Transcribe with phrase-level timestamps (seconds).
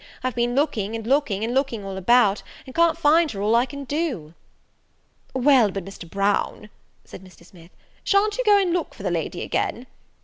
[0.23, 3.67] I've been looking, and looking, and looking all about, and can't find her all I
[3.67, 4.33] can do."
[5.35, 6.09] "Well, but, Mr.
[6.09, 6.69] Brown,"
[7.05, 7.45] said Mr.
[7.45, 7.69] Smith,
[8.03, 9.85] "sha'n't you go and look for the lady again?"